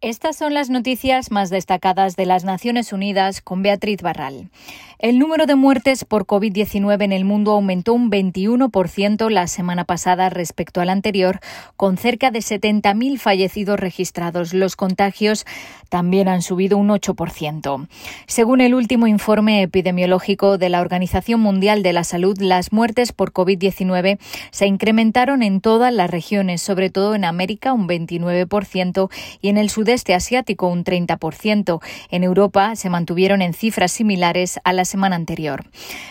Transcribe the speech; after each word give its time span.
Estas 0.00 0.36
son 0.36 0.54
las 0.54 0.70
noticias 0.70 1.32
más 1.32 1.50
destacadas 1.50 2.14
de 2.14 2.24
las 2.24 2.44
Naciones 2.44 2.92
Unidas 2.92 3.40
con 3.40 3.62
Beatriz 3.62 4.00
Barral. 4.00 4.48
El 5.00 5.18
número 5.18 5.46
de 5.46 5.56
muertes 5.56 6.04
por 6.04 6.24
COVID-19 6.24 7.02
en 7.02 7.12
el 7.12 7.24
mundo 7.24 7.52
aumentó 7.52 7.94
un 7.94 8.08
21% 8.08 9.28
la 9.28 9.48
semana 9.48 9.84
pasada 9.84 10.28
respecto 10.28 10.80
al 10.80 10.88
anterior, 10.88 11.40
con 11.76 11.96
cerca 11.96 12.30
de 12.30 12.40
70.000 12.40 13.18
fallecidos 13.18 13.78
registrados. 13.78 14.54
Los 14.54 14.76
contagios 14.76 15.46
también 15.88 16.28
han 16.28 16.42
subido 16.42 16.78
un 16.78 16.88
8%. 16.88 17.88
Según 18.26 18.60
el 18.60 18.74
último 18.74 19.08
informe 19.08 19.62
epidemiológico 19.62 20.58
de 20.58 20.68
la 20.68 20.80
Organización 20.80 21.40
Mundial 21.40 21.82
de 21.82 21.92
la 21.92 22.04
Salud, 22.04 22.38
las 22.38 22.72
muertes 22.72 23.12
por 23.12 23.32
COVID-19 23.32 24.18
se 24.50 24.66
incrementaron 24.66 25.42
en 25.42 25.60
todas 25.60 25.92
las 25.92 26.10
regiones, 26.10 26.62
sobre 26.62 26.90
todo 26.90 27.16
en 27.16 27.24
América 27.24 27.72
un 27.72 27.88
29% 27.88 29.10
y 29.40 29.48
en 29.48 29.58
el 29.58 29.70
sudeste 29.70 29.87
asiático 29.92 30.66
un 30.66 30.82
30%. 30.82 31.80
En 32.10 32.24
Europa 32.24 32.74
se 32.74 32.90
mantuvieron 32.90 33.42
en 33.42 33.54
cifras 33.54 33.92
similares 33.92 34.58
a 34.64 34.72
las 34.72 34.88
semana 34.88 35.14
anterior. 35.14 35.64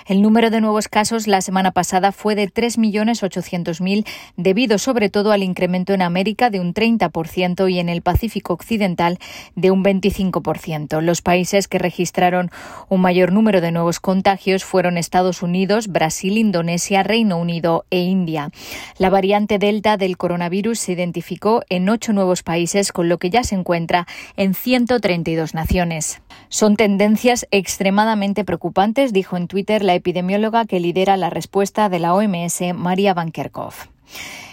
El 0.05 0.22
número 0.22 0.49
de 0.49 0.62
nuevos 0.62 0.88
casos 0.88 1.27
la 1.27 1.41
semana 1.41 1.72
pasada 1.72 2.13
fue 2.13 2.35
de 2.35 2.48
3.800.000, 2.48 4.05
debido 4.38 4.77
sobre 4.77 5.09
todo 5.09 5.34
al 5.34 5.44
incremento 5.44 5.94
en 5.94 6.02
América 6.02 6.49
de 6.49 6.62
un 6.62 6.73
30% 6.73 7.70
y 7.70 7.80
en 7.80 7.90
el 7.90 8.02
Pacífico 8.02 8.54
Occidental 8.54 9.18
de 9.55 9.71
un 9.71 9.84
25%. 9.84 11.02
Los 11.02 11.21
países 11.21 11.68
que 11.68 11.80
registraron 11.80 12.52
un 12.88 13.02
mayor 13.02 13.34
número 13.34 13.59
de 13.59 13.71
nuevos 13.71 13.99
contagios 13.99 14.63
fueron 14.63 14.98
Estados 14.98 15.41
Unidos, 15.41 15.88
Brasil, 15.88 16.38
Indonesia, 16.38 17.04
Reino 17.04 17.38
Unido 17.38 17.85
e 17.90 18.02
India. 18.02 18.52
La 18.99 19.09
variante 19.09 19.57
Delta 19.57 19.98
del 19.98 20.18
coronavirus 20.18 20.80
se 20.80 20.91
identificó 20.94 21.63
en 21.70 21.90
ocho 21.90 22.13
nuevos 22.13 22.44
países, 22.44 22.91
con 22.91 23.09
lo 23.09 23.18
que 23.18 23.32
ya 23.32 23.44
se 23.44 23.55
encuentra 23.55 23.66
en 23.76 24.53
132 24.53 25.53
naciones. 25.53 26.21
Son 26.49 26.76
tendencias 26.76 27.48
extremadamente 27.52 28.46
preocupantes 28.46 29.13
dijo 29.13 29.37
en 29.37 29.48
Twitter 29.48 29.84
la 29.84 29.96
epidemióloga 29.96 30.65
que 30.65 30.79
lidera 30.79 31.18
la 31.18 31.29
respuesta 31.29 31.90
de 31.90 31.99
la 31.99 32.13
OMS, 32.13 32.62
María 32.73 33.13
Van 33.13 33.32
Kerkhove. 33.32 33.76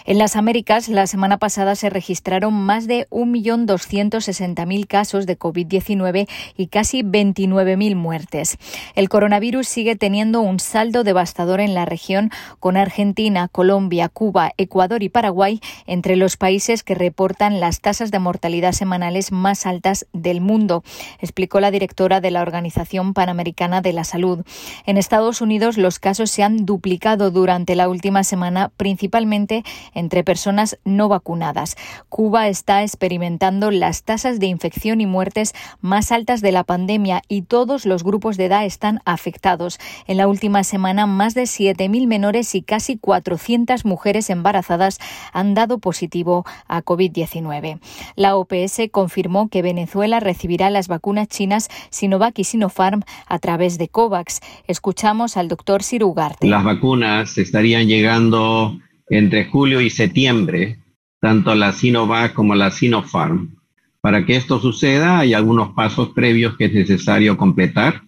En 0.07 0.19
las 0.19 0.35
Américas, 0.35 0.87
la 0.87 1.07
semana 1.07 1.39
pasada 1.39 1.73
se 1.73 1.89
registraron 1.89 2.53
más 2.53 2.85
de 2.85 3.07
1.260.000 3.09 4.85
casos 4.85 5.25
de 5.25 5.39
COVID-19 5.39 6.29
y 6.55 6.67
casi 6.67 7.01
29.000 7.01 7.95
muertes. 7.95 8.59
El 8.93 9.09
coronavirus 9.09 9.67
sigue 9.67 9.95
teniendo 9.95 10.41
un 10.41 10.59
saldo 10.59 11.03
devastador 11.03 11.59
en 11.59 11.73
la 11.73 11.85
región, 11.85 12.29
con 12.59 12.77
Argentina, 12.77 13.47
Colombia, 13.47 14.07
Cuba, 14.07 14.51
Ecuador 14.57 15.01
y 15.01 15.09
Paraguay 15.09 15.59
entre 15.87 16.17
los 16.17 16.37
países 16.37 16.83
que 16.83 16.93
reportan 16.93 17.59
las 17.59 17.81
tasas 17.81 18.11
de 18.11 18.19
mortalidad 18.19 18.73
semanales 18.73 19.31
más 19.31 19.65
altas 19.65 20.05
del 20.13 20.39
mundo, 20.39 20.83
explicó 21.19 21.59
la 21.59 21.71
directora 21.71 22.21
de 22.21 22.29
la 22.29 22.43
Organización 22.43 23.15
Panamericana 23.15 23.81
de 23.81 23.93
la 23.93 24.03
Salud. 24.03 24.45
En 24.85 24.97
Estados 24.97 25.41
Unidos, 25.41 25.79
los 25.79 25.97
casos 25.97 26.29
se 26.29 26.43
han 26.43 26.67
duplicado 26.67 27.31
durante 27.31 27.73
la 27.73 27.89
última 27.89 28.23
semana, 28.23 28.69
principalmente 28.77 29.63
entre 29.95 30.23
personas 30.23 30.77
no 30.85 31.09
vacunadas. 31.09 31.75
Cuba 32.09 32.47
está 32.47 32.83
experimentando 32.83 33.71
las 33.71 34.03
tasas 34.03 34.39
de 34.39 34.45
infección 34.45 35.01
y 35.01 35.07
muertes 35.07 35.53
más 35.81 36.11
altas 36.11 36.41
de 36.41 36.51
la 36.51 36.63
pandemia 36.63 37.23
y 37.27 37.41
todos 37.41 37.87
los 37.87 38.03
grupos 38.03 38.37
de 38.37 38.45
edad 38.45 38.65
están 38.65 39.01
afectados. 39.05 39.79
En 40.05 40.17
la 40.17 40.27
última 40.27 40.63
semana, 40.63 41.07
más 41.07 41.33
de 41.33 41.43
7.000 41.43 42.05
menores 42.05 42.53
y 42.53 42.61
casi 42.61 42.97
400 42.97 43.85
mujeres 43.85 44.29
embarazadas 44.29 44.99
han 45.33 45.53
dado 45.55 45.79
positivo 45.79 46.45
a 46.67 46.83
COVID-19. 46.83 47.79
La 48.15 48.35
OPS 48.35 48.81
confirmó 48.91 49.49
que 49.49 49.61
Venezuela 49.61 50.19
recibirá 50.19 50.69
las 50.69 50.87
vacunas 50.87 51.27
chinas 51.27 51.69
Sinovac 51.89 52.37
y 52.39 52.43
Sinopharm 52.43 53.03
a 53.27 53.39
través 53.39 53.77
de 53.77 53.87
COVAX. 53.87 54.41
Escuchamos 54.67 55.37
al 55.37 55.47
doctor 55.47 55.83
Sirugarte. 55.83 56.47
Las 56.47 56.63
vacunas 56.63 57.37
estarían 57.37 57.87
llegando 57.87 58.77
entre 59.09 59.45
julio 59.45 59.81
y 59.81 59.89
septiembre, 59.89 60.79
tanto 61.19 61.55
la 61.55 61.71
Sinovac 61.71 62.33
como 62.33 62.55
la 62.55 62.71
Sinopharm. 62.71 63.55
Para 64.01 64.25
que 64.25 64.35
esto 64.35 64.59
suceda, 64.59 65.19
hay 65.19 65.33
algunos 65.33 65.73
pasos 65.73 66.09
previos 66.09 66.57
que 66.57 66.65
es 66.65 66.73
necesario 66.73 67.37
completar. 67.37 68.03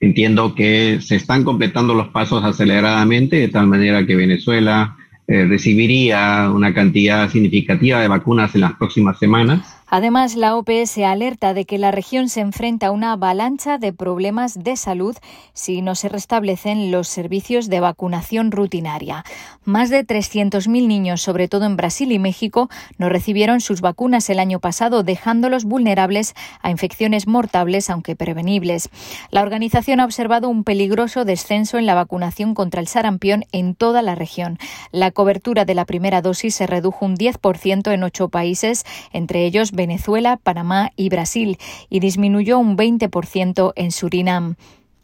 Entiendo 0.00 0.54
que 0.54 0.98
se 1.00 1.16
están 1.16 1.44
completando 1.44 1.94
los 1.94 2.08
pasos 2.08 2.42
aceleradamente, 2.42 3.36
de 3.36 3.48
tal 3.48 3.66
manera 3.66 4.06
que 4.06 4.16
Venezuela 4.16 4.96
eh, 5.28 5.44
recibiría 5.44 6.50
una 6.52 6.74
cantidad 6.74 7.30
significativa 7.30 8.00
de 8.00 8.08
vacunas 8.08 8.54
en 8.54 8.62
las 8.62 8.72
próximas 8.74 9.18
semanas. 9.18 9.81
Además, 9.94 10.36
la 10.36 10.56
OPS 10.56 10.96
alerta 11.04 11.52
de 11.52 11.66
que 11.66 11.76
la 11.76 11.90
región 11.90 12.30
se 12.30 12.40
enfrenta 12.40 12.86
a 12.86 12.90
una 12.92 13.12
avalancha 13.12 13.76
de 13.76 13.92
problemas 13.92 14.64
de 14.64 14.78
salud 14.78 15.14
si 15.52 15.82
no 15.82 15.96
se 15.96 16.08
restablecen 16.08 16.90
los 16.90 17.08
servicios 17.08 17.68
de 17.68 17.80
vacunación 17.80 18.52
rutinaria. 18.52 19.22
Más 19.64 19.90
de 19.90 20.06
300.000 20.06 20.86
niños, 20.86 21.20
sobre 21.20 21.46
todo 21.46 21.66
en 21.66 21.76
Brasil 21.76 22.10
y 22.10 22.18
México, 22.18 22.70
no 22.96 23.10
recibieron 23.10 23.60
sus 23.60 23.82
vacunas 23.82 24.30
el 24.30 24.38
año 24.38 24.60
pasado, 24.60 25.02
dejándolos 25.02 25.64
vulnerables 25.64 26.32
a 26.62 26.70
infecciones 26.70 27.26
mortales, 27.26 27.90
aunque 27.90 28.16
prevenibles. 28.16 28.88
La 29.30 29.42
organización 29.42 30.00
ha 30.00 30.06
observado 30.06 30.48
un 30.48 30.64
peligroso 30.64 31.26
descenso 31.26 31.76
en 31.76 31.84
la 31.84 31.94
vacunación 31.94 32.54
contra 32.54 32.80
el 32.80 32.88
sarampión 32.88 33.44
en 33.52 33.74
toda 33.74 34.00
la 34.00 34.14
región. 34.14 34.58
La 34.90 35.10
cobertura 35.10 35.66
de 35.66 35.74
la 35.74 35.84
primera 35.84 36.22
dosis 36.22 36.54
se 36.54 36.66
redujo 36.66 37.04
un 37.04 37.14
10% 37.14 37.92
en 37.92 38.04
ocho 38.04 38.30
países, 38.30 38.86
entre 39.12 39.44
ellos 39.44 39.70
Venezuela, 39.86 40.36
Panamá 40.36 40.90
y 40.96 41.08
Brasil, 41.08 41.58
y 41.90 42.00
disminuyó 42.00 42.58
un 42.58 42.76
20% 42.76 43.72
en 43.74 43.90
Surinam. 43.90 44.54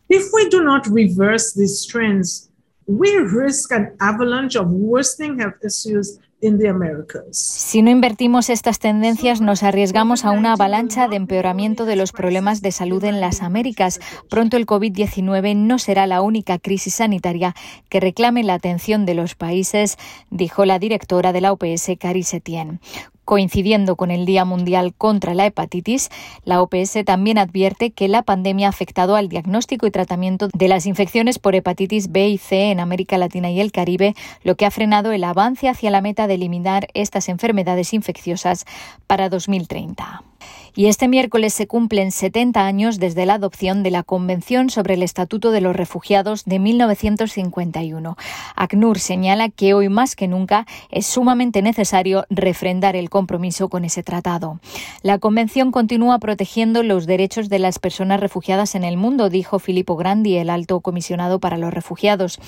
If 0.08 0.24
we 0.32 0.48
do 0.48 0.62
not 0.62 0.86
reverse 0.86 1.52
these 1.54 1.86
trends, 1.86 2.50
we 2.86 3.10
risk 3.18 3.72
an 3.72 3.90
avalanche 4.00 4.56
of 4.58 4.68
worsening 4.70 5.38
health 5.38 5.62
issues 5.62 6.18
si 7.32 7.82
no 7.82 7.90
invertimos 7.90 8.48
estas 8.48 8.78
tendencias, 8.78 9.40
nos 9.40 9.64
arriesgamos 9.64 10.24
a 10.24 10.30
una 10.30 10.52
avalancha 10.52 11.08
de 11.08 11.16
empeoramiento 11.16 11.84
de 11.84 11.96
los 11.96 12.12
problemas 12.12 12.62
de 12.62 12.70
salud 12.70 13.02
en 13.02 13.20
las 13.20 13.42
Américas. 13.42 13.98
Pronto 14.30 14.56
el 14.56 14.64
COVID-19 14.64 15.56
no 15.56 15.80
será 15.80 16.06
la 16.06 16.22
única 16.22 16.60
crisis 16.60 16.94
sanitaria 16.94 17.56
que 17.88 17.98
reclame 17.98 18.44
la 18.44 18.54
atención 18.54 19.04
de 19.04 19.14
los 19.14 19.34
países, 19.34 19.96
dijo 20.30 20.64
la 20.64 20.78
directora 20.78 21.32
de 21.32 21.40
la 21.40 21.50
OPS, 21.50 21.90
Cari 21.98 22.22
Setien. 22.22 22.80
Coincidiendo 23.28 23.96
con 23.96 24.10
el 24.10 24.24
Día 24.24 24.46
Mundial 24.46 24.94
contra 24.96 25.34
la 25.34 25.44
Hepatitis, 25.44 26.08
la 26.44 26.62
OPS 26.62 27.04
también 27.04 27.36
advierte 27.36 27.90
que 27.90 28.08
la 28.08 28.22
pandemia 28.22 28.68
ha 28.68 28.70
afectado 28.70 29.16
al 29.16 29.28
diagnóstico 29.28 29.86
y 29.86 29.90
tratamiento 29.90 30.48
de 30.54 30.66
las 30.66 30.86
infecciones 30.86 31.38
por 31.38 31.54
hepatitis 31.54 32.10
B 32.10 32.26
y 32.26 32.38
C 32.38 32.70
en 32.70 32.80
América 32.80 33.18
Latina 33.18 33.50
y 33.50 33.60
el 33.60 33.70
Caribe, 33.70 34.14
lo 34.44 34.56
que 34.56 34.64
ha 34.64 34.70
frenado 34.70 35.12
el 35.12 35.24
avance 35.24 35.68
hacia 35.68 35.90
la 35.90 36.00
meta 36.00 36.26
de 36.26 36.36
eliminar 36.36 36.88
estas 36.94 37.28
enfermedades 37.28 37.92
infecciosas 37.92 38.64
para 39.06 39.28
2030. 39.28 40.22
Y 40.78 40.86
este 40.86 41.08
miércoles 41.08 41.54
se 41.54 41.66
cumplen 41.66 42.12
70 42.12 42.64
años 42.64 43.00
desde 43.00 43.26
la 43.26 43.34
adopción 43.34 43.82
de 43.82 43.90
la 43.90 44.04
Convención 44.04 44.70
sobre 44.70 44.94
el 44.94 45.02
Estatuto 45.02 45.50
de 45.50 45.60
los 45.60 45.74
Refugiados 45.74 46.44
de 46.44 46.60
1951. 46.60 48.16
ACNUR 48.54 49.00
señala 49.00 49.48
que 49.48 49.74
hoy 49.74 49.88
más 49.88 50.14
que 50.14 50.28
nunca 50.28 50.68
es 50.92 51.04
sumamente 51.04 51.62
necesario 51.62 52.26
refrendar 52.30 52.94
el 52.94 53.10
compromiso 53.10 53.68
con 53.68 53.84
ese 53.84 54.04
tratado. 54.04 54.60
La 55.02 55.18
Convención 55.18 55.72
continúa 55.72 56.20
protegiendo 56.20 56.84
los 56.84 57.06
derechos 57.06 57.48
de 57.48 57.58
las 57.58 57.80
personas 57.80 58.20
refugiadas 58.20 58.76
en 58.76 58.84
el 58.84 58.96
mundo, 58.96 59.30
dijo 59.30 59.58
Filippo 59.58 59.96
Grandi, 59.96 60.36
el 60.36 60.48
alto 60.48 60.78
comisionado 60.78 61.40
para 61.40 61.58
los 61.58 61.74
refugiados. 61.74 62.38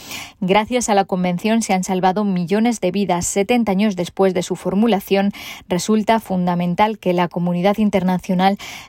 Gracias 0.41 0.89
a 0.89 0.95
la 0.95 1.05
Convención 1.05 1.63
se 1.63 1.73
han 1.73 1.83
salvado 1.83 2.23
millones 2.25 2.81
de 2.81 2.93
vidas. 2.93 3.27
70 3.27 3.73
años 3.73 3.97
después 3.97 4.35
de 4.35 4.45
su 4.45 4.55
formulación, 4.55 5.33
resulta 5.69 6.21
fundamental 6.21 7.01
que 7.01 7.13
la 7.13 7.27
comunidad 7.27 7.79
internacional 7.79 8.20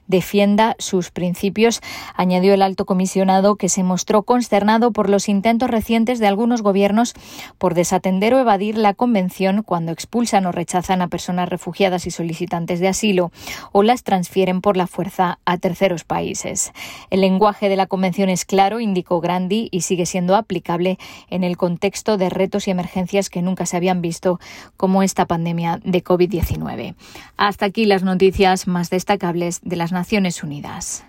defienda 0.08 0.76
sus 0.79 1.11
principios, 1.11 1.82
añadió 2.16 2.53
el 2.53 2.61
alto 2.61 2.85
comisionado 2.85 3.56
que 3.56 3.70
se 3.70 3.84
mostró 3.84 4.23
consternado 4.23 4.91
por 4.91 5.09
los 5.09 5.29
intentos 5.29 5.70
recientes 5.70 6.20
de 6.20 6.28
algunos 6.28 6.61
gobiernos 6.61 7.14
por 7.58 7.73
desatender 7.73 8.34
o 8.34 8.40
evadir 8.40 8.78
la 8.78 8.94
convención 8.94 9.64
cuando 9.64 9.91
expulsan 9.91 10.46
o 10.46 10.52
rechazan 10.52 11.02
a 11.02 11.08
personas 11.08 11.50
refugiadas 11.50 12.08
y 12.08 12.11
solicitantes 12.11 12.79
de 12.79 12.88
asilo 12.88 13.32
o 13.72 13.84
las 13.84 14.03
transfieren 14.03 14.61
por 14.61 14.78
la 14.78 14.88
fuerza 14.88 15.40
a 15.46 15.58
terceros 15.58 16.03
países. 16.03 16.72
El 17.09 17.22
lenguaje 17.22 17.70
de 17.70 17.76
la 17.76 17.88
convención 17.88 18.29
es 18.29 18.46
claro, 18.46 18.79
indicó 18.79 19.22
Grandi, 19.22 19.70
y 19.72 19.82
sigue 19.82 20.06
siendo 20.06 20.35
aplicable 20.35 20.97
en 21.29 21.44
el 21.44 21.58
contexto 21.58 22.17
de 22.17 22.29
retos 22.29 22.67
y 22.67 22.72
emergencias 22.72 23.29
que 23.29 23.41
nunca 23.41 23.66
se 23.66 23.78
habían 23.78 24.02
visto 24.02 24.40
como 24.78 25.03
esta 25.03 25.26
pandemia 25.26 25.79
de 25.84 26.03
COVID-19. 26.03 26.96
Hasta 27.38 27.66
aquí 27.66 27.85
las 27.85 28.03
noticias 28.03 28.67
más 28.67 28.90
de 29.63 29.75
las 29.75 29.91
Naciones 29.91 30.43
Unidas. 30.43 31.03